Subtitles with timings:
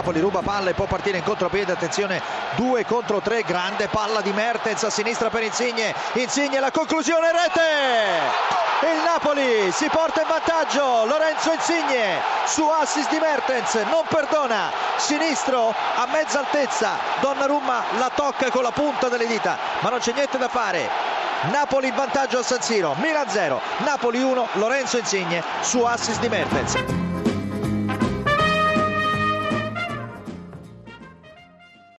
[0.00, 2.22] Napoli ruba palla e può partire in contropiede, attenzione
[2.54, 8.88] 2 contro 3, grande palla di Mertens a sinistra per Insigne, Insigne la conclusione rete!
[8.90, 15.68] Il Napoli si porta in vantaggio, Lorenzo Insigne su assist di Mertens, non perdona, sinistro
[15.68, 20.38] a mezza altezza, Donnarumma la tocca con la punta delle dita, ma non c'è niente
[20.38, 20.88] da fare.
[21.52, 26.28] Napoli in vantaggio a San Siro, Milan 0, Napoli 1, Lorenzo Insigne su assist di
[26.30, 27.09] Mertens.